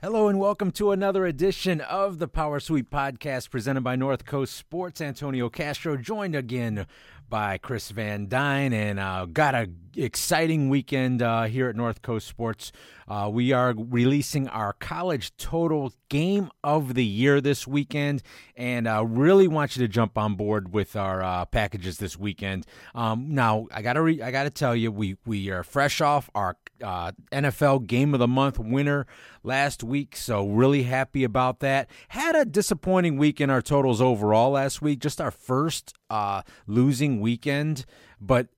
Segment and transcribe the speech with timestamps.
[0.00, 4.54] Hello and welcome to another edition of the Power Sweep podcast presented by North Coast
[4.54, 5.00] Sports.
[5.00, 6.86] Antonio Castro joined again
[7.28, 12.28] by Chris Van Dine, and uh, got a exciting weekend uh, here at North Coast
[12.28, 12.70] Sports.
[13.06, 18.22] Uh, we are releasing our college total game of the year this weekend,
[18.56, 22.66] and uh, really want you to jump on board with our uh, packages this weekend.
[22.94, 26.56] Um, now, I gotta re- I gotta tell you, we we are fresh off our
[26.82, 29.06] uh, NFL Game of the Month winner
[29.48, 31.90] last week, so really happy about that.
[32.10, 37.20] Had a disappointing week in our totals overall last week, just our first uh, losing
[37.20, 37.86] weekend,
[38.20, 38.48] but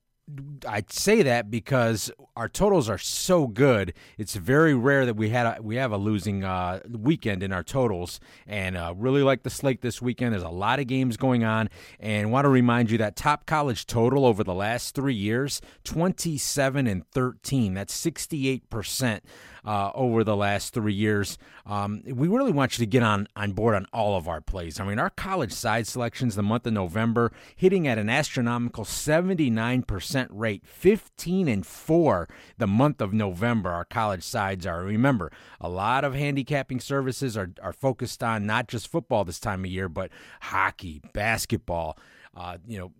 [0.67, 3.93] I say that because our totals are so good.
[4.17, 7.63] It's very rare that we had a, we have a losing uh, weekend in our
[7.63, 10.33] totals, and uh, really like the slate this weekend.
[10.33, 13.87] There's a lot of games going on, and want to remind you that top college
[13.87, 17.73] total over the last three years, 27 and 13.
[17.73, 19.23] That's 68 percent
[19.65, 21.37] uh, over the last three years.
[21.65, 24.79] Um, we really want you to get on, on board on all of our plays.
[24.79, 30.27] I mean, our college side selections the month of November hitting at an astronomical 79%
[30.31, 33.71] rate, 15 and 4 the month of November.
[33.71, 34.83] Our college sides are.
[34.83, 39.63] Remember, a lot of handicapping services are, are focused on not just football this time
[39.65, 41.97] of year, but hockey, basketball,
[42.35, 42.91] uh, you know,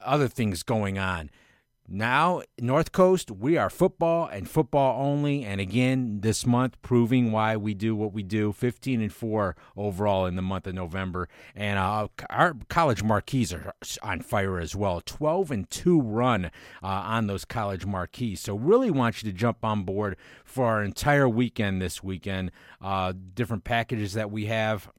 [0.00, 1.30] other things going on.
[1.90, 5.42] Now, North Coast, we are football and football only.
[5.42, 10.26] And again, this month, proving why we do what we do 15 and 4 overall
[10.26, 11.30] in the month of November.
[11.56, 13.72] And uh, our college marquees are
[14.02, 16.46] on fire as well 12 and 2 run
[16.82, 18.40] uh, on those college marquees.
[18.40, 22.50] So, really want you to jump on board for our entire weekend this weekend.
[22.82, 24.90] Uh, different packages that we have.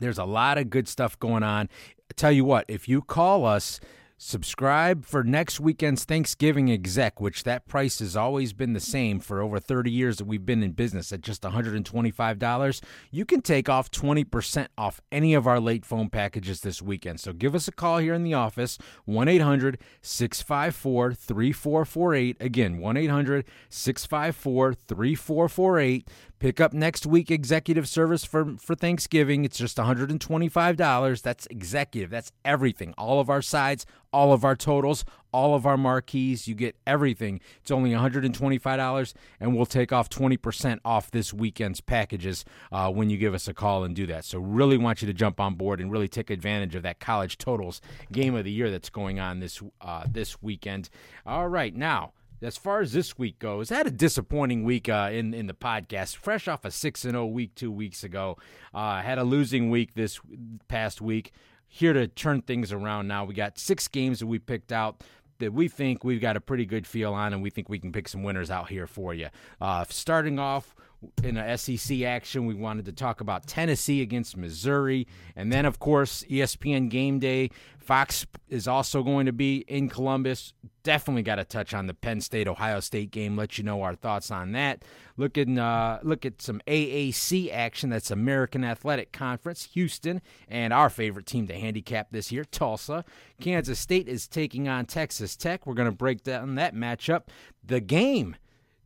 [0.00, 1.68] There's a lot of good stuff going on.
[2.10, 3.78] I tell you what, if you call us,
[4.20, 9.40] Subscribe for next weekend's Thanksgiving exec, which that price has always been the same for
[9.40, 12.80] over 30 years that we've been in business at just $125.
[13.12, 17.20] You can take off 20% off any of our late phone packages this weekend.
[17.20, 22.36] So give us a call here in the office, 1 800 654 3448.
[22.40, 26.08] Again, 1 800 654 3448.
[26.38, 29.44] Pick up next week executive service for, for Thanksgiving.
[29.44, 31.22] It's just $125.
[31.22, 32.10] That's executive.
[32.10, 32.94] That's everything.
[32.96, 36.46] All of our sides, all of our totals, all of our marquees.
[36.46, 37.40] You get everything.
[37.60, 43.18] It's only $125, and we'll take off 20% off this weekend's packages uh, when you
[43.18, 44.24] give us a call and do that.
[44.24, 47.38] So, really want you to jump on board and really take advantage of that college
[47.38, 47.80] totals
[48.12, 50.88] game of the year that's going on this uh, this weekend.
[51.26, 52.12] All right, now
[52.42, 55.54] as far as this week goes, I had a disappointing week uh, in in the
[55.54, 56.16] podcast.
[56.16, 58.36] Fresh off a six and zero oh week two weeks ago,
[58.74, 60.20] uh, had a losing week this
[60.68, 61.32] past week.
[61.66, 63.24] Here to turn things around now.
[63.24, 65.02] We got six games that we picked out
[65.38, 67.92] that we think we've got a pretty good feel on, and we think we can
[67.92, 69.28] pick some winners out here for you.
[69.60, 70.74] Uh, starting off
[71.22, 75.78] in a SEC action, we wanted to talk about Tennessee against Missouri, and then of
[75.78, 77.50] course ESPN Game Day.
[77.78, 80.52] Fox is also going to be in Columbus.
[80.82, 83.34] Definitely got to touch on the Penn State Ohio State game.
[83.34, 84.84] Let you know our thoughts on that.
[85.16, 87.88] Look at uh, look at some AAC action.
[87.88, 89.68] That's American Athletic Conference.
[89.72, 93.04] Houston and our favorite team to handicap this year, Tulsa.
[93.40, 95.66] Kansas State is taking on Texas Tech.
[95.66, 97.22] We're going to break down that matchup.
[97.64, 98.36] The game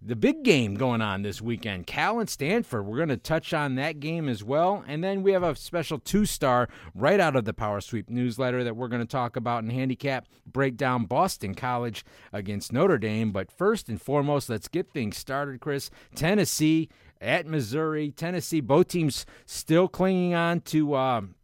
[0.05, 1.87] the big game going on this weekend.
[1.87, 2.87] Cal and Stanford.
[2.87, 4.85] We're going to touch on that game as well.
[4.89, 8.65] And then we have a special two star right out of the Power Sweep newsletter
[8.65, 10.27] that we're going to talk about in handicap.
[10.45, 13.31] breakdown Boston College against Notre Dame.
[13.31, 15.91] But first and foremost, let's get things started, Chris.
[16.15, 16.89] Tennessee
[17.21, 18.11] at Missouri.
[18.11, 20.97] Tennessee, both teams still clinging on to.
[20.97, 21.35] Um,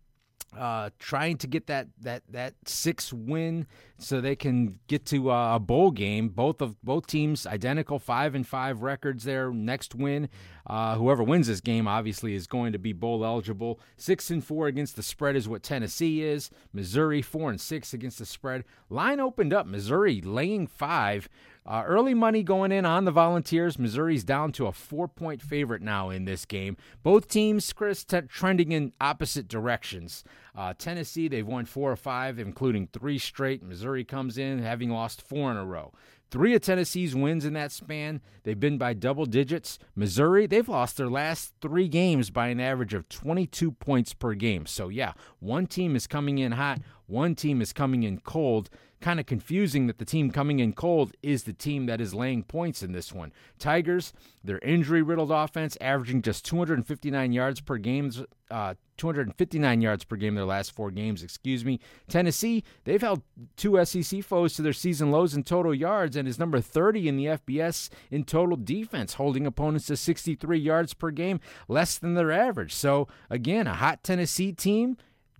[0.57, 3.67] uh, trying to get that that that six win
[3.99, 6.29] so they can get to uh, a bowl game.
[6.29, 9.51] Both of both teams identical five and five records there.
[9.53, 10.29] Next win,
[10.67, 13.81] uh, whoever wins this game obviously is going to be bowl eligible.
[13.97, 16.51] Six and four against the spread is what Tennessee is.
[16.73, 18.65] Missouri four and six against the spread.
[18.89, 19.67] Line opened up.
[19.67, 21.29] Missouri laying five.
[21.69, 23.79] Uh, early money going in on the Volunteers.
[23.79, 26.79] Missouri's down to a four point favorite now in this game.
[27.03, 30.25] Both teams, Chris, t- trending in opposite directions.
[30.57, 33.63] Uh, Tennessee, they've won four or five, including three straight.
[33.63, 35.93] Missouri comes in having lost four in a row.
[36.31, 39.79] Three of Tennessee's wins in that span, they've been by double digits.
[39.97, 44.67] Missouri, they've lost their last three games by an average of 22 points per game.
[44.67, 48.69] So, yeah, one team is coming in hot, One team is coming in cold.
[49.01, 52.43] Kind of confusing that the team coming in cold is the team that is laying
[52.43, 53.33] points in this one.
[53.59, 58.11] Tigers, their injury riddled offense, averaging just 259 yards per game,
[58.51, 61.81] uh, 259 yards per game their last four games, excuse me.
[62.09, 63.23] Tennessee, they've held
[63.57, 67.17] two SEC foes to their season lows in total yards and is number 30 in
[67.17, 72.33] the FBS in total defense, holding opponents to 63 yards per game, less than their
[72.33, 72.75] average.
[72.75, 74.97] So, again, a hot Tennessee team,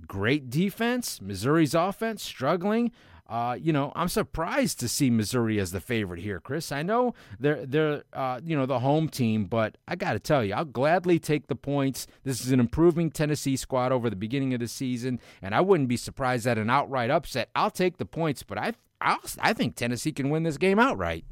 [0.07, 1.21] great defense.
[1.21, 2.93] Missouri's offense struggling.
[3.29, 6.73] Uh, you know, I'm surprised to see Missouri as the favorite here, Chris.
[6.73, 10.43] I know they're they're uh, you know the home team, but I got to tell
[10.43, 12.07] you, I'll gladly take the points.
[12.25, 15.91] This is an improving Tennessee squad over the beginning of the season, and I wouldn't
[15.91, 17.51] be surprised at an outright upset.
[17.55, 18.73] I'll take the points, but I
[19.03, 21.27] I'll, I think Tennessee can win this game outright.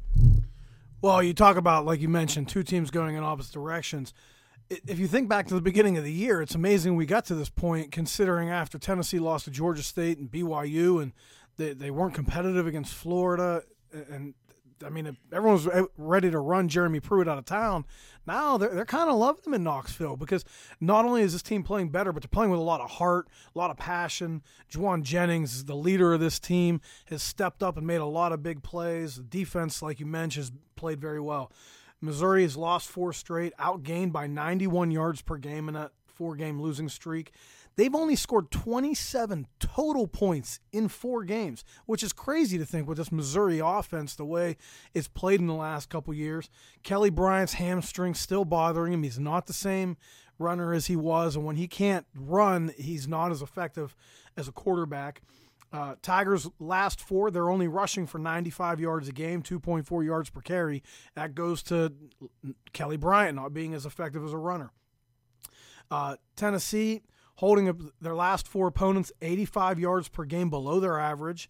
[1.01, 4.13] Well, you talk about like you mentioned, two teams going in opposite directions
[4.69, 7.35] if you think back to the beginning of the year, it's amazing we got to
[7.35, 11.13] this point, considering after Tennessee lost to Georgia State and BYU, and
[11.57, 14.33] they, they weren't competitive against Florida, and
[14.85, 17.85] I mean everyone was ready to run Jeremy Pruitt out of town.
[18.25, 20.45] Now they're they're kind of loving him in Knoxville because
[20.79, 23.27] not only is this team playing better, but they're playing with a lot of heart,
[23.55, 24.43] a lot of passion.
[24.71, 28.43] Jauan Jennings, the leader of this team, has stepped up and made a lot of
[28.43, 29.15] big plays.
[29.15, 31.51] The defense, like you mentioned, has played very well.
[31.99, 36.61] Missouri has lost four straight, outgained by 91 yards per game in that four game
[36.61, 37.31] losing streak.
[37.77, 42.97] They've only scored 27 total points in four games, which is crazy to think with
[42.97, 44.57] this Missouri offense, the way
[44.95, 46.49] it's played in the last couple years.
[46.81, 49.03] Kelly Bryant's hamstring still bothering him.
[49.03, 49.95] He's not the same
[50.39, 53.95] runner as he was, and when he can't run, he's not as effective
[54.35, 55.21] as a quarterback.
[55.71, 60.41] Uh, Tigers last four, they're only rushing for 95 yards a game, 2.4 yards per
[60.41, 60.81] carry.
[61.13, 61.93] That goes to
[62.73, 64.71] Kelly Bryant not being as effective as a runner.
[65.91, 67.03] Uh, Tennessee,
[67.37, 71.49] holding up their last four opponents 85 yards per game below their average.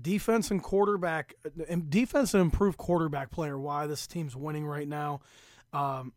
[0.00, 1.34] Defense and quarterback,
[1.88, 3.56] defense and improved quarterback player.
[3.58, 5.20] Why this team's winning right now?
[5.72, 6.12] Um,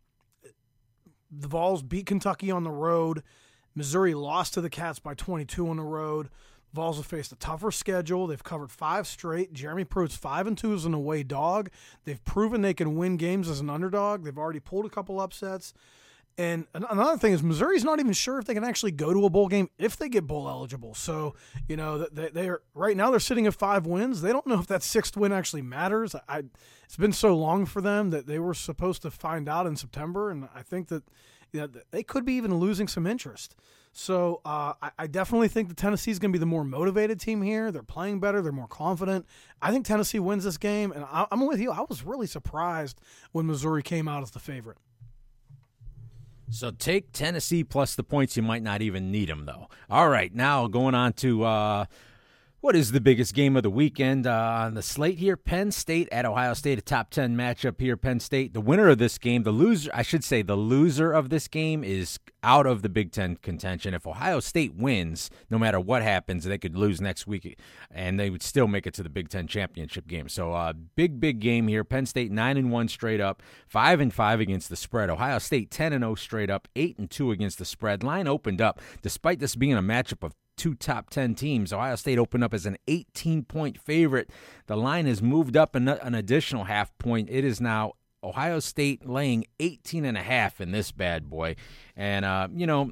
[1.30, 3.22] the Vols beat Kentucky on the road.
[3.74, 6.28] Missouri lost to the Cats by 22 on the road.
[6.72, 8.26] Vols have faced a tougher schedule.
[8.26, 9.52] They've covered five straight.
[9.52, 11.70] Jeremy Pruitt's five and two as an away dog.
[12.04, 14.24] They've proven they can win games as an underdog.
[14.24, 15.72] They've already pulled a couple upsets.
[16.38, 19.28] And another thing is Missouri's not even sure if they can actually go to a
[19.28, 20.94] bowl game if they get bowl eligible.
[20.94, 21.34] So
[21.68, 24.22] you know they they are right now they're sitting at five wins.
[24.22, 26.14] They don't know if that sixth win actually matters.
[26.28, 26.44] I
[26.84, 30.30] it's been so long for them that they were supposed to find out in September,
[30.30, 31.02] and I think that
[31.52, 33.56] you know, they could be even losing some interest.
[33.92, 37.18] So uh, I, I, definitely think the Tennessee is going to be the more motivated
[37.18, 37.72] team here.
[37.72, 38.42] They're playing better.
[38.42, 39.26] They're more confident.
[39.60, 41.72] I think Tennessee wins this game, and I, I'm with you.
[41.72, 43.00] I was really surprised
[43.32, 44.76] when Missouri came out as the favorite.
[46.50, 48.36] So take Tennessee plus the points.
[48.36, 49.68] You might not even need them, though.
[49.90, 51.84] All right, now going on to uh,
[52.60, 55.36] what is the biggest game of the weekend uh, on the slate here?
[55.36, 57.96] Penn State at Ohio State, a top 10 matchup here.
[57.96, 61.30] Penn State, the winner of this game, the loser, I should say, the loser of
[61.30, 63.94] this game is out of the Big Ten contention.
[63.94, 67.58] If Ohio State wins, no matter what happens, they could lose next week
[67.92, 70.28] and they would still make it to the Big Ten championship game.
[70.28, 71.84] So, uh, big, big game here.
[71.84, 75.10] Penn State 9 and 1 straight up, 5 and 5 against the spread.
[75.10, 78.02] Ohio State 10 and 0 straight up, 8 and 2 against the spread.
[78.02, 81.72] Line opened up, despite this being a matchup of two top 10 teams.
[81.72, 84.30] Ohio State opened up as an 18 point favorite.
[84.66, 87.30] The line has moved up an, an additional half point.
[87.30, 91.56] It is now Ohio State laying 18 and a half in this bad boy.
[91.96, 92.90] And, uh, you know,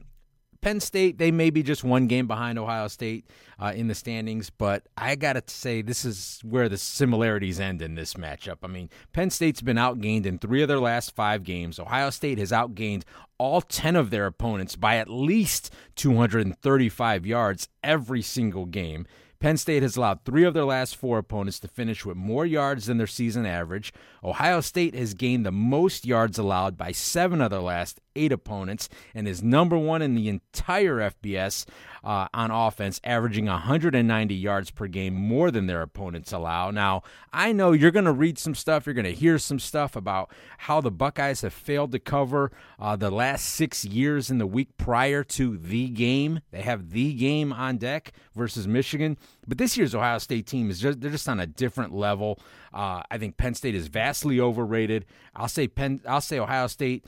[0.67, 3.31] Penn State, they may be just one game behind Ohio State
[3.61, 7.81] uh, in the standings, but I got to say, this is where the similarities end
[7.81, 8.57] in this matchup.
[8.65, 11.79] I mean, Penn State's been outgained in three of their last five games.
[11.79, 13.05] Ohio State has outgained
[13.39, 19.07] all 10 of their opponents by at least 235 yards every single game.
[19.39, 22.87] Penn State has allowed three of their last four opponents to finish with more yards
[22.87, 23.93] than their season average.
[24.25, 28.89] Ohio State has gained the most yards allowed by seven of their last eight opponents
[29.15, 31.67] and is number one in the entire FBS
[32.03, 36.71] uh, on offense, averaging 190 yards per game more than their opponents allow.
[36.71, 39.97] Now, I know you're going to read some stuff, you're going to hear some stuff
[39.97, 44.47] about how the Buckeyes have failed to cover uh, the last six years in the
[44.47, 46.41] week prior to the game.
[46.53, 49.19] They have the game on deck versus Michigan.
[49.47, 52.39] But this year's Ohio State team is just they're just on a different level.
[52.73, 55.07] Uh, I think Penn State is vastly overrated.
[55.35, 57.05] I'll say Penn I'll say Ohio State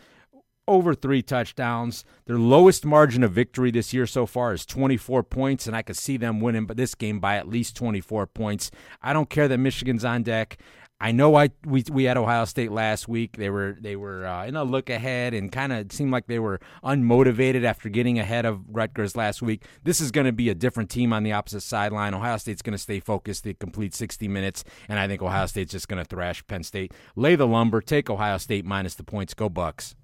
[0.68, 2.04] over three touchdowns.
[2.26, 5.96] Their lowest margin of victory this year so far is 24 points, and I could
[5.96, 8.70] see them winning but this game by at least 24 points.
[9.02, 10.58] I don't care that Michigan's on deck.
[11.00, 13.36] I know I we we had Ohio State last week.
[13.36, 16.40] They were they were uh, in a look ahead and kind of seemed like they
[16.40, 19.64] were unmotivated after getting ahead of Rutgers last week.
[19.84, 22.14] This is going to be a different team on the opposite sideline.
[22.14, 25.70] Ohio State's going to stay focused the complete 60 minutes, and I think Ohio State's
[25.70, 26.92] just going to thrash Penn State.
[27.14, 29.34] Lay the lumber, take Ohio State minus the points.
[29.34, 29.94] Go Bucks.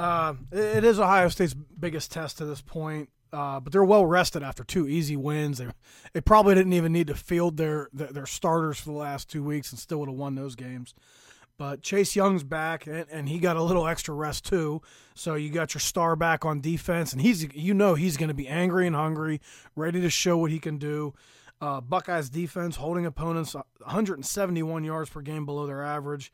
[0.00, 3.10] Uh, it is Ohio State's biggest test to this point.
[3.32, 5.58] Uh, but they're well rested after two easy wins.
[5.58, 5.68] They
[6.14, 9.70] they probably didn't even need to field their, their, starters for the last two weeks
[9.70, 10.94] and still would have won those games.
[11.56, 14.82] But Chase Young's back and, and he got a little extra rest too.
[15.14, 18.34] So you got your star back on defense and he's you know he's going to
[18.34, 19.40] be angry and hungry,
[19.76, 21.14] ready to show what he can do.
[21.60, 26.32] Uh, Buckeyes defense holding opponents 171 yards per game below their average.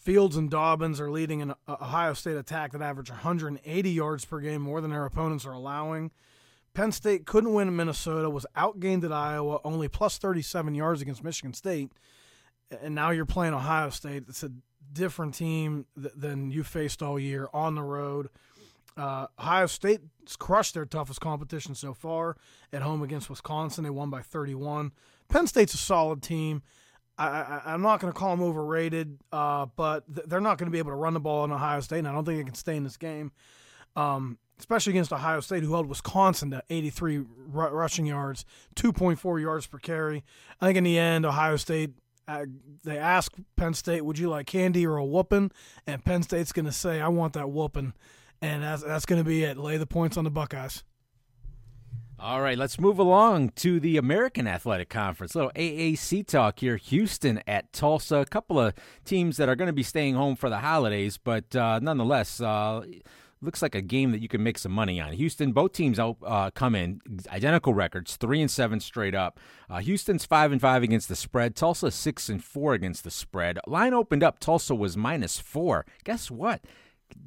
[0.00, 4.62] Fields and Dobbins are leading an Ohio State attack that average 180 yards per game,
[4.62, 6.10] more than their opponents are allowing.
[6.72, 11.22] Penn State couldn't win in Minnesota, was outgained at Iowa, only plus 37 yards against
[11.22, 11.92] Michigan State.
[12.82, 14.24] And now you're playing Ohio State.
[14.26, 14.50] It's a
[14.92, 18.30] different team than you faced all year on the road.
[18.96, 22.36] Uh, Ohio State's crushed their toughest competition so far
[22.72, 23.84] at home against Wisconsin.
[23.84, 24.92] They won by 31.
[25.28, 26.62] Penn State's a solid team.
[27.20, 30.72] I, am not going to call them overrated, uh, but th- they're not going to
[30.72, 32.54] be able to run the ball in Ohio State, and I don't think they can
[32.54, 33.32] stay in this game,
[33.94, 37.18] um, especially against Ohio State, who held Wisconsin to 83
[37.54, 38.44] r- rushing yards,
[38.76, 40.24] 2.4 yards per carry.
[40.60, 41.90] I think in the end, Ohio State,
[42.26, 42.46] uh,
[42.84, 45.50] they ask Penn State, would you like candy or a whooping?
[45.86, 47.92] And Penn State's going to say, I want that whooping.
[48.40, 49.58] And that's, that's going to be it.
[49.58, 50.84] Lay the points on the Buckeyes.
[52.22, 55.34] All right, let's move along to the American Athletic Conference.
[55.34, 56.76] A little AAC talk here.
[56.76, 58.16] Houston at Tulsa.
[58.16, 58.74] A couple of
[59.06, 62.84] teams that are going to be staying home for the holidays, but uh, nonetheless, uh,
[63.40, 65.14] looks like a game that you can make some money on.
[65.14, 67.00] Houston, both teams uh, come in
[67.30, 69.40] identical records, three and seven straight up.
[69.70, 71.56] Uh, Houston's five and five against the spread.
[71.56, 73.58] Tulsa six and four against the spread.
[73.66, 74.38] Line opened up.
[74.40, 75.86] Tulsa was minus four.
[76.04, 76.60] Guess what?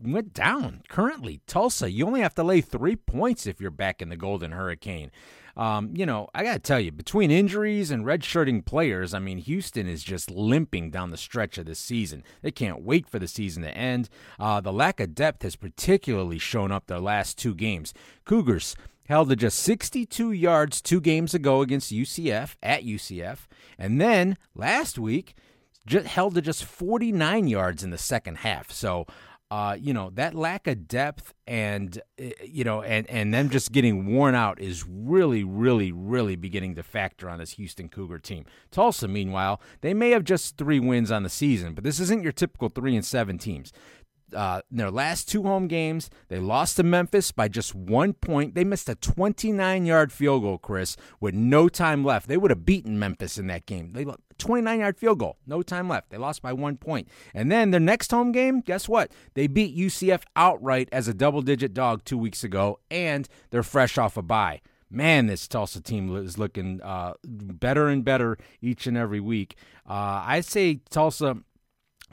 [0.01, 1.41] Went down currently.
[1.47, 5.11] Tulsa, you only have to lay three points if you're back in the Golden Hurricane.
[5.55, 9.37] Um, you know, I got to tell you, between injuries and redshirting players, I mean,
[9.37, 12.23] Houston is just limping down the stretch of this season.
[12.41, 14.09] They can't wait for the season to end.
[14.39, 17.93] Uh, the lack of depth has particularly shown up their last two games.
[18.25, 18.75] Cougars
[19.07, 23.39] held to just 62 yards two games ago against UCF at UCF,
[23.77, 25.35] and then last week
[25.85, 28.71] just held to just 49 yards in the second half.
[28.71, 29.05] So
[29.53, 33.72] uh, you know that lack of depth and eh, you know and and them just
[33.72, 38.45] getting worn out is really really really beginning to factor on this Houston Cougar team.
[38.72, 42.31] Tulsa meanwhile, they may have just 3 wins on the season, but this isn't your
[42.31, 43.72] typical 3 and 7 teams.
[44.33, 48.55] Uh, in their last two home games, they lost to Memphis by just one point.
[48.55, 52.27] They missed a 29 yard field goal, Chris, with no time left.
[52.27, 53.93] They would have beaten Memphis in that game.
[53.93, 54.05] They
[54.37, 55.37] 29 yard field goal.
[55.45, 56.09] No time left.
[56.09, 57.07] They lost by one point.
[57.33, 59.11] And then their next home game, guess what?
[59.33, 63.97] They beat UCF outright as a double digit dog two weeks ago, and they're fresh
[63.97, 64.61] off a bye.
[64.89, 69.55] Man, this Tulsa team is looking uh, better and better each and every week.
[69.89, 71.37] Uh, I say Tulsa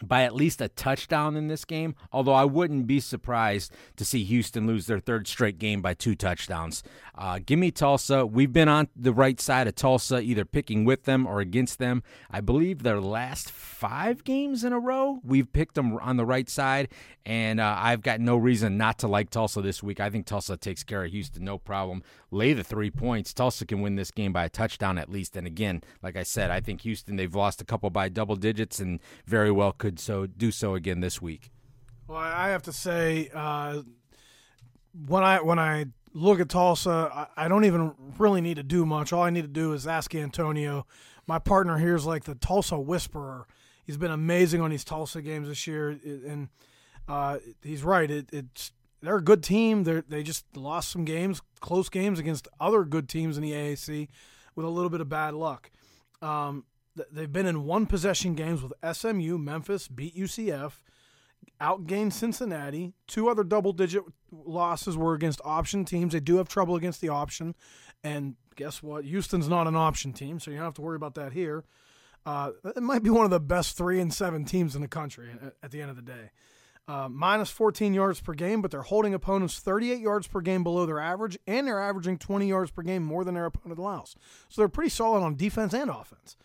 [0.03, 4.25] by at least a touchdown in this game, although I wouldn't be surprised to see
[4.25, 6.83] Houston lose their third straight game by two touchdowns.
[7.15, 8.25] Uh, give me Tulsa.
[8.25, 12.03] We've been on the right side of Tulsa, either picking with them or against them.
[12.31, 16.49] I believe their last five games in a row, we've picked them on the right
[16.49, 16.89] side,
[17.27, 20.01] and uh, I've got no reason not to like Tulsa this week.
[20.01, 22.03] I think Tulsa takes care of Houston, no problem.
[22.31, 23.35] Lay the three points.
[23.35, 25.37] Tulsa can win this game by a touchdown at least.
[25.37, 28.81] And again, like I said, I think Houston, they've lost a couple by double digits
[28.81, 31.51] and very well could so do so again this week.
[32.07, 33.83] Well, I have to say, uh,
[35.07, 38.85] when I when I look at Tulsa, I, I, don't even really need to do
[38.85, 39.13] much.
[39.13, 40.87] All I need to do is ask Antonio.
[41.27, 43.47] My partner here is like the Tulsa whisperer.
[43.85, 46.49] He's been amazing on these Tulsa games this year, and
[47.09, 48.11] uh, he's right.
[48.11, 49.85] It, it's they're a good team.
[49.85, 54.09] They they just lost some games, close games against other good teams in the AAC,
[54.55, 55.71] with a little bit of bad luck.
[56.23, 56.65] Um,
[57.13, 60.73] they've been in one possession games with SMU, Memphis beat UCF
[61.61, 62.93] outgained Cincinnati.
[63.07, 66.13] Two other double digit losses were against option teams.
[66.13, 67.55] They do have trouble against the option.
[68.03, 69.05] And guess what?
[69.05, 71.65] Houston's not an option team, so you don't have to worry about that here.
[72.27, 75.31] Uh, it might be one of the best three and seven teams in the country
[75.63, 76.31] at, the end of the day.
[76.87, 80.87] Uh, minus 14 yards per game, but they're holding opponents 38 yards per game below
[80.87, 84.17] their average, and they're averaging 20 yards per game more than their opponent allows.
[84.49, 86.37] So they're pretty solid on defense and offense.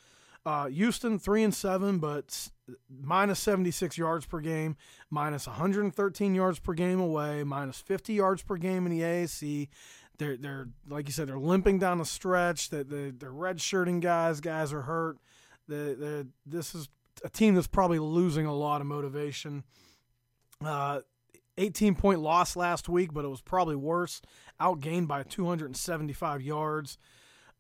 [0.46, 2.50] Uh, Houston three and seven, but
[2.90, 4.78] minus 76 yards per game,
[5.10, 9.70] minus 113 yards per game away, minus 50 yards per game in the AAC.
[10.18, 12.70] They're they're like you said, they're limping down the stretch.
[12.70, 14.40] That they're, they're red shirting guys.
[14.40, 15.18] Guys are hurt.
[15.68, 16.90] The, the, this is
[17.24, 19.64] a team that's probably losing a lot of motivation.
[20.64, 21.02] Uh,
[21.58, 24.22] 18 point loss last week, but it was probably worse.
[24.60, 26.98] Outgained by 275 yards.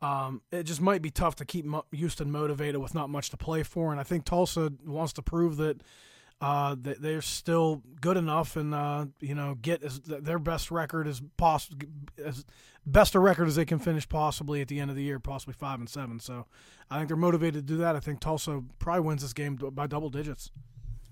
[0.01, 3.63] Um, it just might be tough to keep Houston motivated with not much to play
[3.63, 5.81] for, and I think Tulsa wants to prove that
[6.41, 11.07] uh, that they're still good enough and uh, you know get as, their best record
[11.07, 11.87] as possible,
[12.23, 12.45] as
[12.85, 15.53] best a record as they can finish possibly at the end of the year, possibly
[15.53, 16.19] five and seven.
[16.19, 16.45] So
[16.91, 17.95] I think they're motivated to do that.
[17.95, 20.51] I think Tulsa probably wins this game by double digits.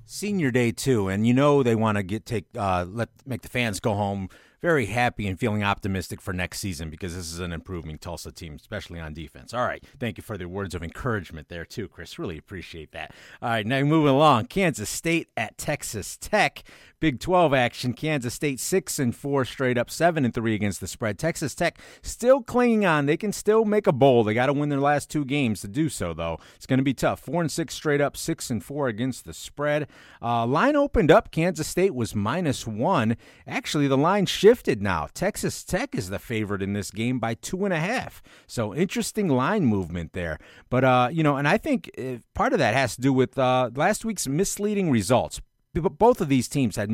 [0.06, 3.50] Senior day too, and you know they want to get take uh, let make the
[3.50, 4.30] fans go home
[4.64, 8.56] very happy and feeling optimistic for next season because this is an improving Tulsa team,
[8.56, 9.54] especially on defense.
[9.54, 9.84] All right.
[10.00, 12.18] Thank you for the words of encouragement there, too, Chris.
[12.18, 13.14] Really appreciate that.
[13.42, 13.68] All right.
[13.68, 14.46] Now moving along.
[14.46, 16.64] Kansas State at Texas Tech.
[17.02, 17.92] Big 12 action.
[17.92, 21.20] Kansas State 6 and 4 straight up, 7 and 3 against the spread.
[21.20, 23.06] Texas Tech still clinging on.
[23.06, 24.24] They can still make a bowl.
[24.24, 26.40] They got to win their last two games to do so, though.
[26.56, 27.20] It's going to be tough.
[27.20, 29.90] 4 and 6 straight up, 6 and 4 against the spread.
[30.22, 31.32] Uh, line opened up.
[31.32, 33.18] Kansas State was minus 1.
[33.46, 35.08] Actually, the line shifted shifted now.
[35.16, 38.22] Texas Tech is the favorite in this game by two and a half.
[38.46, 40.38] So interesting line movement there.
[40.70, 43.36] But uh, you know, and I think uh, part of that has to do with
[43.36, 45.42] uh, last week's misleading results
[45.74, 46.92] both of these teams had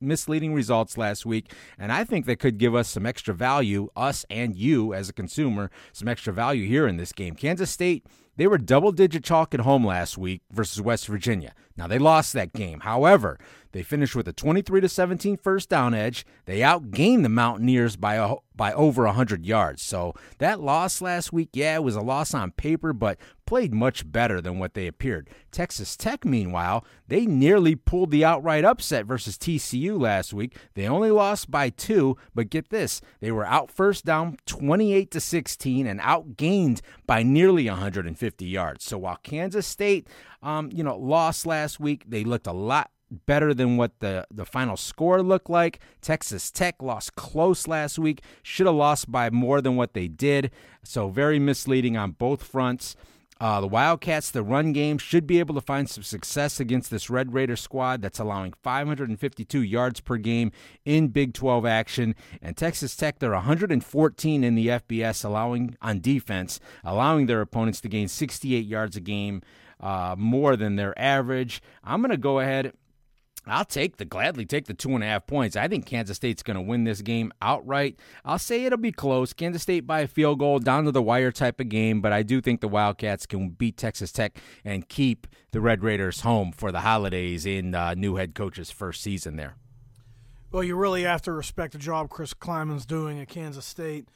[0.00, 4.26] misleading results last week, and I think that could give us some extra value, us
[4.28, 7.36] and you as a consumer, some extra value here in this game.
[7.36, 8.04] Kansas State,
[8.36, 11.54] they were double digit chalk at home last week versus West Virginia.
[11.76, 12.80] Now they lost that game.
[12.80, 13.38] However,
[13.72, 16.24] they finished with a 23 to 17 first down edge.
[16.46, 19.82] They outgained the Mountaineers by a, by over 100 yards.
[19.82, 24.10] So that loss last week, yeah, it was a loss on paper, but played much
[24.10, 25.28] better than what they appeared.
[25.52, 30.56] Texas Tech, meanwhile, they nearly pulled the outright upset versus TCU last week.
[30.74, 35.20] They only lost by 2, but get this, they were out first down 28 to
[35.20, 38.84] 16 and outgained by nearly 150 yards.
[38.84, 40.08] So while Kansas State
[40.46, 42.04] um, you know, lost last week.
[42.08, 45.80] They looked a lot better than what the, the final score looked like.
[46.00, 50.52] Texas Tech lost close last week, should have lost by more than what they did.
[50.84, 52.96] So, very misleading on both fronts.
[53.38, 57.10] Uh, the Wildcats, the run game, should be able to find some success against this
[57.10, 60.52] Red Raider squad that's allowing 552 yards per game
[60.84, 62.14] in Big 12 action.
[62.40, 67.88] And Texas Tech, they're 114 in the FBS, allowing on defense, allowing their opponents to
[67.88, 69.42] gain 68 yards a game
[69.80, 71.62] uh, more than their average.
[71.84, 72.72] I'm going to go ahead.
[73.46, 75.56] I'll take the gladly take the two and a half points.
[75.56, 77.96] I think Kansas State's going to win this game outright.
[78.24, 79.32] I'll say it'll be close.
[79.32, 82.22] Kansas State by a field goal, down to the wire type of game, but I
[82.22, 86.72] do think the Wildcats can beat Texas Tech and keep the Red Raiders home for
[86.72, 89.56] the holidays in uh, new head coach's first season there.
[90.50, 94.08] Well, you really have to respect the job Chris Klieman's doing at Kansas State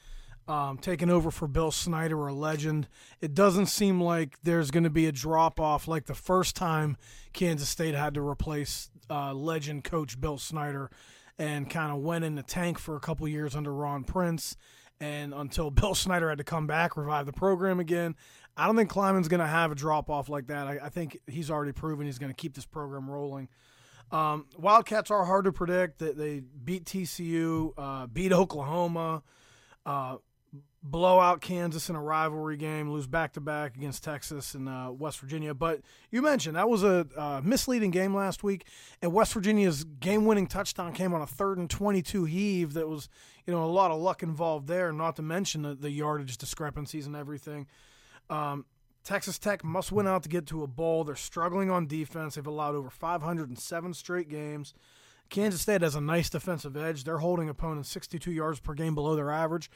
[0.47, 2.87] um, taking over for Bill Snyder, a legend.
[3.21, 6.97] It doesn't seem like there's going to be a drop off like the first time
[7.33, 10.89] Kansas State had to replace uh, legend coach Bill Snyder
[11.37, 14.55] and kind of went in the tank for a couple years under Ron Prince.
[14.99, 18.15] And until Bill Snyder had to come back, revive the program again.
[18.55, 20.67] I don't think Klieman's going to have a drop off like that.
[20.67, 23.47] I, I, think he's already proven he's going to keep this program rolling.
[24.11, 25.99] Um, Wildcats are hard to predict.
[25.99, 29.23] They, they beat TCU, uh, beat Oklahoma,
[29.85, 30.17] uh,
[30.83, 34.91] blow out Kansas in a rivalry game, lose back to back against Texas and uh,
[34.91, 35.53] West Virginia.
[35.53, 38.65] But you mentioned that was a uh, misleading game last week,
[39.01, 43.09] and West Virginia's game winning touchdown came on a third and 22 heave that was,
[43.45, 47.05] you know, a lot of luck involved there, not to mention the, the yardage discrepancies
[47.05, 47.67] and everything.
[48.29, 48.65] Um,
[49.03, 51.03] Texas Tech must win out to get to a bowl.
[51.03, 52.35] They're struggling on defense.
[52.35, 54.73] They've allowed over 507 straight games.
[55.31, 57.03] Kansas State has a nice defensive edge.
[57.05, 59.71] They're holding opponents 62 yards per game below their average,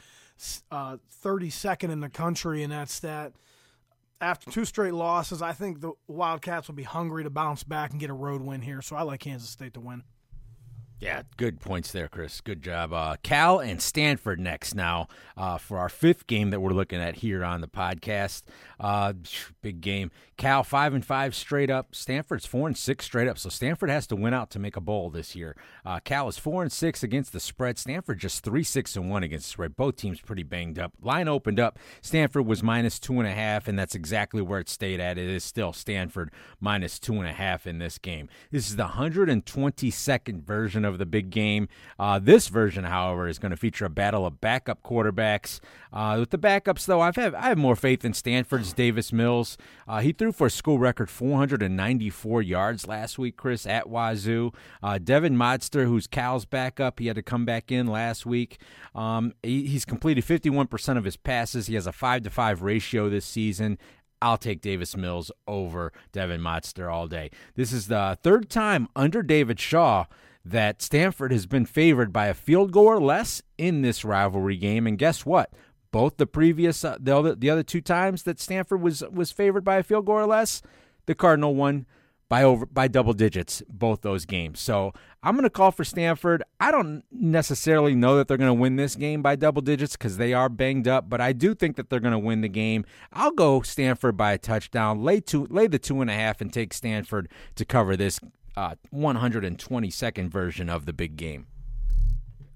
[0.70, 3.32] uh, 32nd in the country in that stat.
[4.20, 8.00] After two straight losses, I think the Wildcats will be hungry to bounce back and
[8.00, 8.80] get a road win here.
[8.80, 10.04] So I like Kansas State to win.
[10.98, 12.40] Yeah, good points there, Chris.
[12.40, 12.90] Good job.
[12.94, 17.16] Uh, Cal and Stanford next now uh, for our fifth game that we're looking at
[17.16, 18.44] here on the podcast.
[18.80, 19.12] Uh,
[19.60, 20.10] big game.
[20.38, 21.94] Cal five and five straight up.
[21.94, 23.38] Stanford's four and six straight up.
[23.38, 25.54] So Stanford has to win out to make a bowl this year.
[25.84, 27.78] Uh, Cal is four and six against the spread.
[27.78, 29.76] Stanford just three six and one against the spread.
[29.76, 30.92] Both teams pretty banged up.
[31.02, 31.78] Line opened up.
[32.00, 35.18] Stanford was minus two and a half, and that's exactly where it stayed at.
[35.18, 38.28] It is still Stanford minus two and a half in this game.
[38.50, 41.68] This is the 122nd version of the big game.
[41.98, 45.60] Uh, this version, however, is going to feature a battle of backup quarterbacks.
[45.92, 49.58] Uh, with the backups, though, I've have, I have more faith in Stanford's Davis Mills.
[49.86, 54.52] Uh, he threw for a school record 494 yards last week, Chris, at Wazoo.
[54.82, 58.58] Uh, Devin Modster, who's Cal's backup, he had to come back in last week.
[58.94, 61.66] Um, he, he's completed 51% of his passes.
[61.66, 63.78] He has a 5 to 5 ratio this season
[64.22, 67.30] I'll take Davis Mills over Devin Modster all day.
[67.54, 70.06] This is the third time under David Shaw
[70.50, 74.86] that Stanford has been favored by a field goal or less in this rivalry game.
[74.86, 75.52] And guess what?
[75.90, 79.64] Both the previous uh, the other the other two times that Stanford was was favored
[79.64, 80.62] by a field goal or less,
[81.06, 81.86] the Cardinal won
[82.28, 84.60] by over by double digits both those games.
[84.60, 86.42] So I'm going to call for Stanford.
[86.60, 90.16] I don't necessarily know that they're going to win this game by double digits because
[90.16, 92.84] they are banged up, but I do think that they're going to win the game.
[93.12, 95.02] I'll go Stanford by a touchdown.
[95.02, 98.20] Lay two, lay the two and a half, and take Stanford to cover this
[98.56, 101.46] uh, 122nd version of the big game.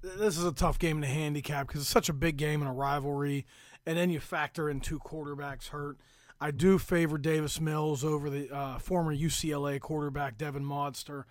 [0.01, 2.73] This is a tough game to handicap because it's such a big game and a
[2.73, 3.45] rivalry,
[3.85, 5.97] and then you factor in two quarterbacks hurt.
[6.39, 11.25] I do favor Davis Mills over the uh, former UCLA quarterback Devin Modster.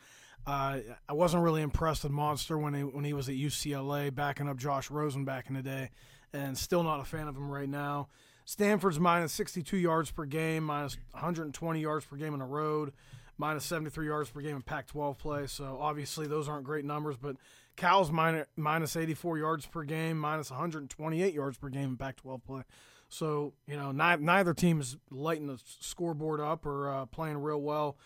[0.47, 0.79] Uh,
[1.09, 4.57] I wasn't really impressed with Modster when he when he was at UCLA, backing up
[4.57, 5.91] Josh Rosen back in the day,
[6.33, 8.09] and still not a fan of him right now.
[8.45, 12.93] Stanford's minus 62 yards per game, minus 120 yards per game on the road,
[13.41, 15.47] minus 73 yards per game in Pac-12 play.
[15.47, 17.37] So obviously those aren't great numbers, but
[17.75, 22.63] Cal's minus, minus 84 yards per game, minus 128 yards per game in Pac-12 play.
[23.09, 27.61] So you know, ni- neither team is lighting the scoreboard up or uh, playing real
[27.61, 27.97] well.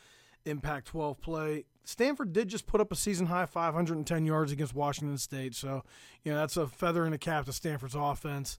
[0.47, 1.65] In Pac-12 play.
[1.85, 5.83] Stanford did just put up a season high 510 yards against Washington State, so
[6.23, 8.59] you know that's a feather in the cap to Stanford's offense.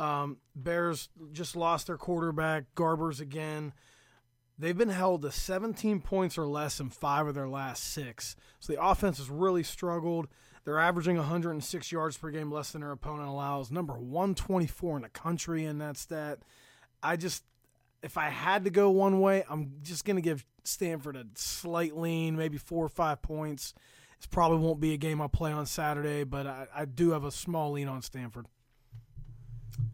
[0.00, 3.74] Um, Bears just lost their quarterback Garbers again.
[4.58, 8.72] They've been held to 17 points or less in five of their last six, so
[8.72, 10.28] the offense has really struggled.
[10.64, 13.70] They're averaging 106 yards per game less than their opponent allows.
[13.70, 16.38] Number 124 in the country in that stat.
[17.02, 17.44] I just,
[18.02, 21.96] if I had to go one way, I'm just going to give Stanford a slight
[21.96, 23.74] lean, maybe four or five points.
[24.22, 27.24] It probably won't be a game I'll play on Saturday, but I, I do have
[27.24, 28.46] a small lean on Stanford.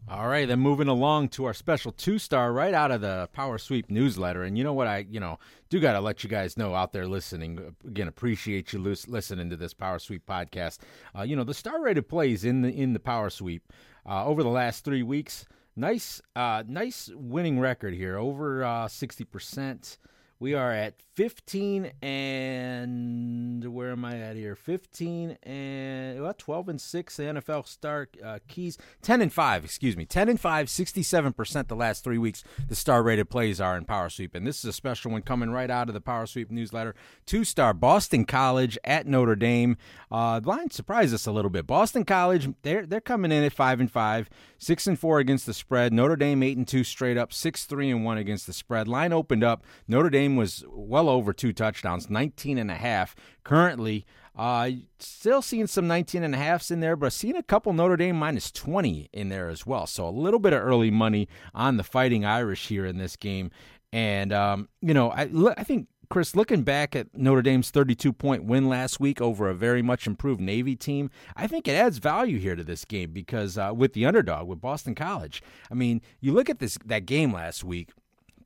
[0.09, 3.57] All right, then moving along to our special two star right out of the Power
[3.57, 4.43] Sweep newsletter.
[4.43, 4.87] And you know what?
[4.87, 5.39] I, you know,
[5.69, 7.73] do got to let you guys know out there listening.
[7.85, 10.79] Again, appreciate you listening to this Power Sweep podcast.
[11.17, 13.71] Uh, you know, the star rated plays in the in the Power Sweep
[14.05, 15.45] uh, over the last three weeks.
[15.77, 19.97] Nice, uh, nice winning record here, over uh, sixty percent.
[20.41, 24.55] We are at 15 and where am I at here?
[24.55, 29.95] 15 and well, 12 and 6 the NFL star uh, keys 10 and 5, excuse
[29.95, 30.05] me.
[30.05, 34.09] 10 and 5, 67% the last 3 weeks the star rated plays are in Power
[34.09, 36.95] Sweep and this is a special one coming right out of the Power Sweep newsletter.
[37.27, 39.77] Two-star Boston College at Notre Dame.
[40.11, 41.67] Uh, the line surprised us a little bit.
[41.67, 45.53] Boston College, they're they're coming in at 5 and 5, 6 and 4 against the
[45.53, 45.93] spread.
[45.93, 48.87] Notre Dame 8 and 2 straight up, 6-3 and 1 against the spread.
[48.87, 49.63] Line opened up.
[49.87, 53.15] Notre Dame was well over two touchdowns, 19 and a half.
[53.43, 57.73] Currently, uh, still seeing some 19 and a halfs in there, but seeing a couple
[57.73, 59.85] Notre Dame minus 20 in there as well.
[59.85, 63.51] So a little bit of early money on the Fighting Irish here in this game.
[63.91, 68.43] And, um, you know, I, I think Chris, looking back at Notre Dame's 32 point
[68.43, 72.37] win last week over a very much improved Navy team, I think it adds value
[72.37, 75.41] here to this game because uh, with the underdog, with Boston College,
[75.71, 77.91] I mean, you look at this that game last week,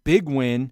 [0.04, 0.72] big win.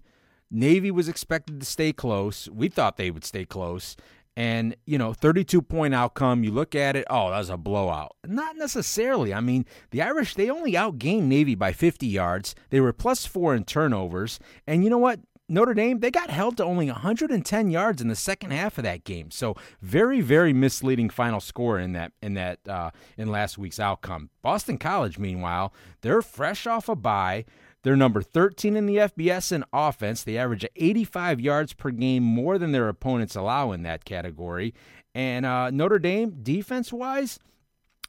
[0.54, 2.48] Navy was expected to stay close.
[2.48, 3.96] We thought they would stay close.
[4.36, 8.16] And, you know, 32 point outcome, you look at it, oh, that was a blowout.
[8.26, 9.34] Not necessarily.
[9.34, 12.54] I mean, the Irish, they only outgained Navy by 50 yards.
[12.70, 14.38] They were plus four in turnovers.
[14.66, 15.20] And you know what?
[15.48, 19.04] Notre Dame, they got held to only 110 yards in the second half of that
[19.04, 19.30] game.
[19.30, 24.30] So very, very misleading final score in that in that uh, in last week's outcome.
[24.40, 27.44] Boston College, meanwhile, they're fresh off a bye.
[27.84, 30.24] They're number 13 in the FBS in offense.
[30.24, 34.74] They average 85 yards per game more than their opponents allow in that category.
[35.14, 37.38] And uh, Notre Dame, defense wise,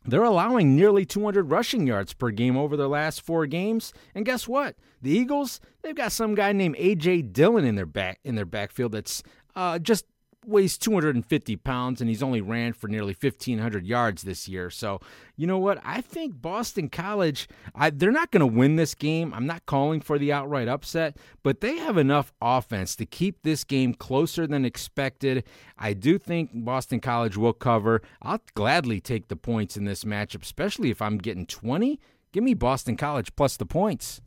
[0.05, 3.91] they're allowing nearly 200 rushing yards per game over their last four games.
[4.15, 4.77] And guess what?
[5.01, 7.23] The Eagles, they've got some guy named A.J.
[7.23, 9.23] Dillon in their back in their backfield that's
[9.57, 10.05] uh, just
[10.47, 14.69] weighs 250 pounds and he's only ran for nearly 1,500 yards this year.
[14.69, 14.99] So,
[15.35, 15.79] you know what?
[15.83, 19.33] I think Boston College, I, they're not going to win this game.
[19.33, 23.63] I'm not calling for the outright upset, but they have enough offense to keep this
[23.63, 25.43] game closer than expected.
[25.77, 28.01] I do think Boston College will cover.
[28.21, 31.99] I'll gladly take the points in this matchup, especially if I'm getting 20.
[32.31, 34.21] Give me Boston College plus the points.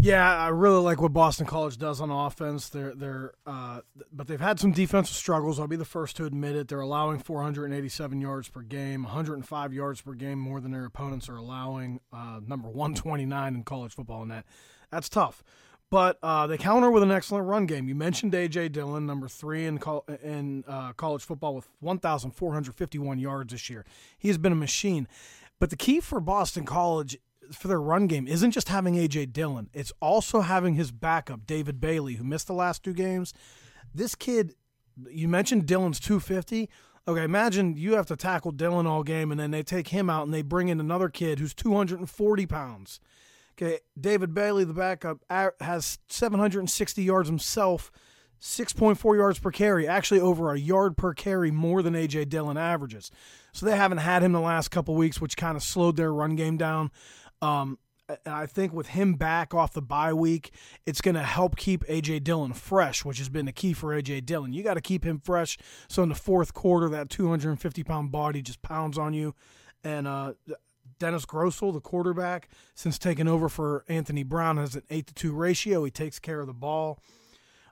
[0.00, 2.68] Yeah, I really like what Boston College does on offense.
[2.68, 3.80] They're they're uh,
[4.12, 5.60] but they've had some defensive struggles.
[5.60, 6.68] I'll be the first to admit it.
[6.68, 11.36] They're allowing 487 yards per game, 105 yards per game more than their opponents are
[11.36, 12.00] allowing.
[12.12, 14.44] Uh, number 129 in college football, and that
[14.90, 15.42] that's tough.
[15.90, 17.86] But uh, they counter with an excellent run game.
[17.86, 23.52] You mentioned AJ Dillon, number three in col- in uh, college football with 1,451 yards
[23.52, 23.84] this year.
[24.18, 25.06] He has been a machine.
[25.58, 27.18] But the key for Boston College
[27.50, 31.80] for their run game isn't just having AJ Dillon; it's also having his backup David
[31.80, 33.34] Bailey, who missed the last two games.
[33.94, 34.54] This kid,
[35.10, 36.68] you mentioned Dillon's 250.
[37.08, 40.24] Okay, imagine you have to tackle Dillon all game, and then they take him out
[40.24, 43.00] and they bring in another kid who's 240 pounds.
[43.58, 45.18] Okay, David Bailey, the backup,
[45.60, 47.90] has 760 yards himself,
[48.40, 53.10] 6.4 yards per carry, actually over a yard per carry more than AJ Dillon averages.
[53.52, 56.34] So they haven't had him the last couple weeks, which kind of slowed their run
[56.34, 56.90] game down.
[57.42, 57.78] Um,
[58.08, 60.52] and I think with him back off the bye week,
[60.86, 64.26] it's going to help keep AJ Dillon fresh, which has been the key for AJ
[64.26, 64.52] Dillon.
[64.52, 65.58] You got to keep him fresh.
[65.88, 69.34] So in the fourth quarter, that 250 pound body just pounds on you.
[69.84, 70.34] And uh,
[70.98, 75.32] Dennis Grosel, the quarterback, since taking over for Anthony Brown, has an 8 to 2
[75.32, 75.84] ratio.
[75.84, 76.98] He takes care of the ball.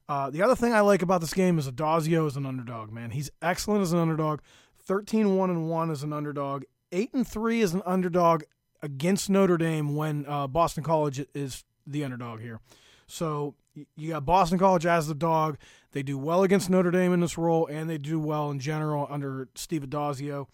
[0.09, 3.11] Uh, the other thing I like about this game is Addazio is an underdog, man.
[3.11, 4.41] He's excellent as an underdog.
[4.85, 6.65] 13 1 and 1 as an underdog.
[6.91, 8.43] 8 and 3 as an underdog
[8.83, 12.61] against Notre Dame when uh, Boston College is the underdog here.
[13.07, 13.55] So
[13.97, 15.59] you got Boston College as the dog.
[15.93, 19.07] They do well against Notre Dame in this role, and they do well in general
[19.11, 20.47] under Steve Addazio.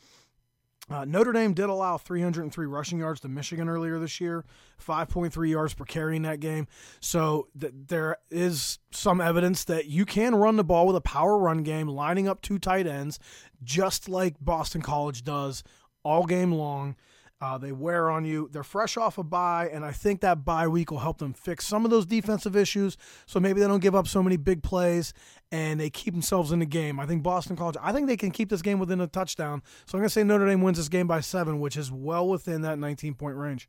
[0.88, 4.44] Uh, Notre Dame did allow 303 rushing yards to Michigan earlier this year,
[4.80, 6.68] 5.3 yards per carry in that game.
[7.00, 11.38] So th- there is some evidence that you can run the ball with a power
[11.38, 13.18] run game, lining up two tight ends,
[13.64, 15.64] just like Boston College does
[16.04, 16.94] all game long.
[17.38, 18.48] Uh, they wear on you.
[18.50, 21.66] They're fresh off a bye, and I think that bye week will help them fix
[21.66, 22.96] some of those defensive issues.
[23.26, 25.12] So maybe they don't give up so many big plays,
[25.52, 26.98] and they keep themselves in the game.
[26.98, 27.76] I think Boston College.
[27.82, 29.62] I think they can keep this game within a touchdown.
[29.84, 32.26] So I'm going to say Notre Dame wins this game by seven, which is well
[32.26, 33.68] within that 19 point range.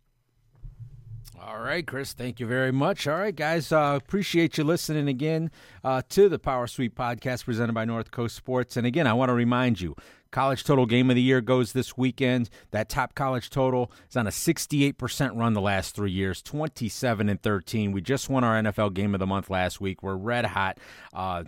[1.39, 3.06] All right, Chris, thank you very much.
[3.06, 5.51] All right, guys, uh, appreciate you listening again
[5.84, 8.75] uh, to the Power Sweep podcast presented by North Coast Sports.
[8.75, 9.95] And again, I want to remind you
[10.31, 12.49] College total game of the year goes this weekend.
[12.71, 17.41] That top college total is on a 68% run the last three years, 27 and
[17.41, 17.91] 13.
[17.91, 20.03] We just won our NFL game of the month last week.
[20.03, 20.79] We're red hot.
[21.13, 21.43] Uh,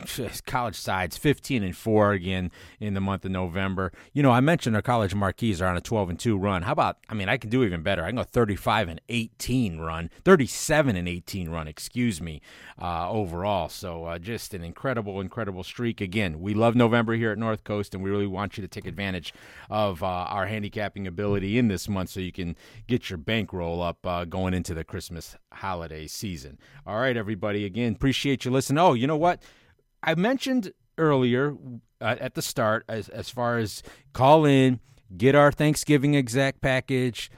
[0.46, 3.92] college sides 15 and 4 again in the month of November.
[4.14, 6.64] You know, I mentioned our college marquees are on a 12 and 2 run.
[6.64, 8.04] How about, I mean, I can do even better.
[8.04, 12.42] I can go 35 and 18 run, 37 and 18 run, excuse me,
[12.82, 13.70] uh, overall.
[13.70, 16.02] So uh, just an incredible, incredible streak.
[16.02, 18.88] Again, we love November here at North Coast, and we really want you to take
[18.88, 19.34] advantage
[19.70, 22.56] of uh, our handicapping ability in this month so you can
[22.88, 26.58] get your bankroll up uh, going into the Christmas holiday season.
[26.86, 27.66] All right, everybody.
[27.66, 28.80] Again, appreciate you listening.
[28.80, 29.42] Oh, you know what?
[30.04, 31.56] I mentioned earlier
[32.02, 34.80] uh, at the start as as far as call in,
[35.16, 37.30] get our Thanksgiving exact package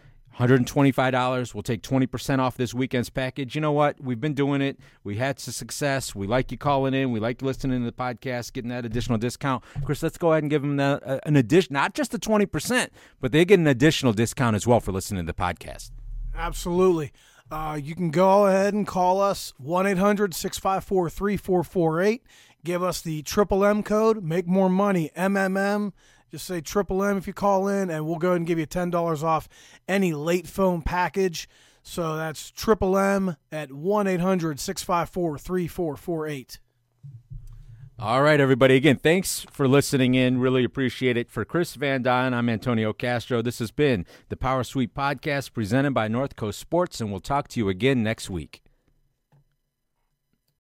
[0.42, 1.54] $125.
[1.54, 3.56] We'll take 20% off this weekend's package.
[3.56, 4.02] You know what?
[4.02, 4.80] We've been doing it.
[5.04, 6.16] We had some success.
[6.16, 7.12] We like you calling in.
[7.12, 9.64] We like you listening to the podcast, getting that additional discount.
[9.86, 12.88] Chris, let's go ahead and give them the, uh, an addition, not just the 20%,
[13.20, 15.92] but they get an additional discount as well for listening to the podcast.
[16.36, 17.12] Absolutely.
[17.52, 22.24] Uh, you can go ahead and call us 1 800 654 3448.
[22.64, 25.92] Give us the triple M code, make more money, MMM.
[26.32, 28.66] Just say Triple M if you call in, and we'll go ahead and give you
[28.66, 29.50] $10 off
[29.88, 31.50] any late phone package.
[31.84, 36.60] So that's Triple M at 1 800 654 3448.
[38.00, 38.78] All right, everybody.
[38.78, 40.40] Again, thanks for listening in.
[40.40, 41.30] Really appreciate it.
[41.30, 43.44] For Chris Van Dine, I'm Antonio Castro.
[43.44, 47.48] This has been the Power Sweep Podcast presented by North Coast Sports, and we'll talk
[47.50, 48.61] to you again next week.